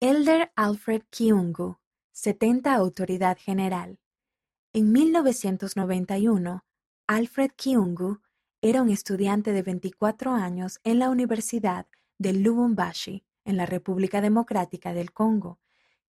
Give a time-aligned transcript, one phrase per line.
[0.00, 1.78] Elder Alfred Kiungu,
[2.12, 3.98] 70 Autoridad General.
[4.74, 6.66] En 1991,
[7.06, 8.20] Alfred Kiungu
[8.60, 11.86] era un estudiante de 24 años en la Universidad
[12.18, 15.60] de Lubumbashi, en la República Democrática del Congo,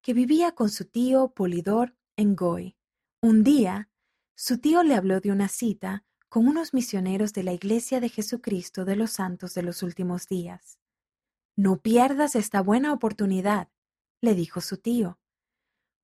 [0.01, 2.75] que vivía con su tío Polidor en Goi.
[3.21, 3.89] Un día,
[4.35, 8.83] su tío le habló de una cita con unos misioneros de la Iglesia de Jesucristo
[8.83, 10.77] de los Santos de los Últimos Días.
[11.55, 13.69] No pierdas esta buena oportunidad,
[14.21, 15.19] le dijo su tío.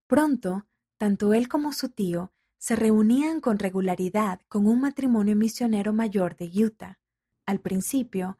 [0.07, 0.67] Pronto,
[0.97, 6.49] tanto él como su tío se reunían con regularidad con un matrimonio misionero mayor de
[6.63, 6.99] Utah.
[7.45, 8.37] Al principio,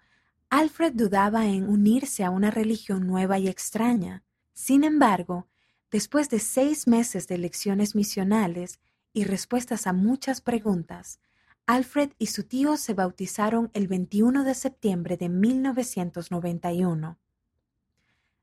[0.50, 4.23] Alfred dudaba en unirse a una religión nueva y extraña.
[4.54, 5.48] Sin embargo,
[5.92, 8.80] después de seis meses de lecciones misionales
[9.12, 11.20] y respuestas a muchas preguntas,
[11.66, 17.17] Alfred y su tío se bautizaron el 21 de septiembre de 1991.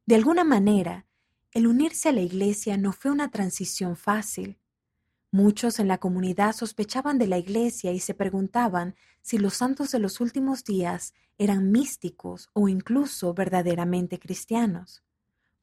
[0.07, 1.07] De alguna manera,
[1.53, 4.59] el unirse a la iglesia no fue una transición fácil.
[5.33, 9.99] Muchos en la comunidad sospechaban de la iglesia y se preguntaban si los santos de
[9.99, 15.03] los últimos días eran místicos o incluso verdaderamente cristianos.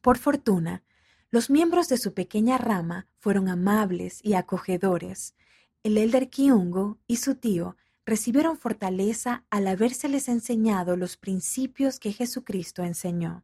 [0.02, 0.84] Por fortuna,
[1.30, 5.36] los miembros de su pequeña rama fueron amables y acogedores.
[5.84, 12.84] El elder Kiungo y su tío recibieron fortaleza al habérseles enseñado los principios que Jesucristo
[12.84, 13.44] enseñó.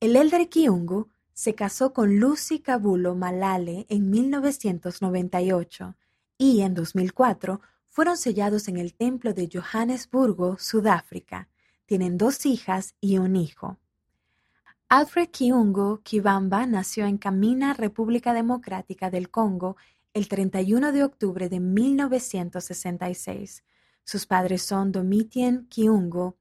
[0.00, 1.08] El elder Kiungo
[1.40, 5.96] se casó con Lucy Cabulo Malale en 1998
[6.36, 11.48] y en 2004 fueron sellados en el templo de Johannesburgo, Sudáfrica.
[11.86, 13.78] Tienen dos hijas y un hijo.
[14.90, 19.78] Alfred Kiungo Kibamba nació en Camina, República Democrática del Congo,
[20.12, 23.64] el 31 de octubre de 1966.
[24.04, 26.36] Sus padres son Domitien Kiungo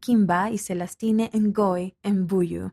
[0.00, 2.72] Kimba y Celestine Ngoy en Buyu.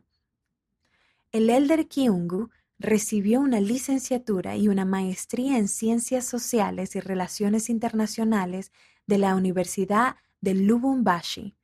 [1.32, 8.70] El elder Kiungu recibió una licenciatura y una maestría en Ciencias Sociales y Relaciones Internacionales
[9.06, 11.56] de la Universidad de Lubumbashi.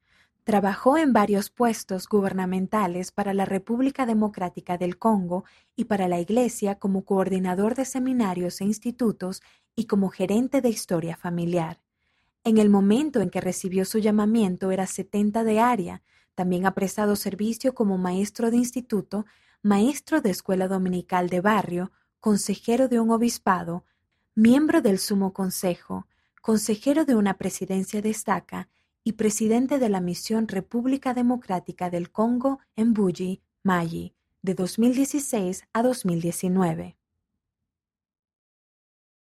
[0.44, 5.44] Trabajó en varios puestos gubernamentales para la República Democrática del Congo
[5.76, 9.43] y para la Iglesia como coordinador de seminarios e institutos
[9.76, 11.82] y como gerente de historia familiar.
[12.43, 16.03] En el momento en que recibió su llamamiento era 70 de área.
[16.38, 19.26] También ha prestado servicio como maestro de instituto
[19.60, 21.91] maestro de escuela dominical de barrio,
[22.21, 23.84] consejero de un obispado,
[24.37, 26.06] miembro del Sumo Consejo,
[26.41, 28.69] consejero de una presidencia de estaca
[29.03, 35.82] y presidente de la misión República Democrática del Congo en Buji, Mayi, de 2016 a
[35.82, 36.97] 2019.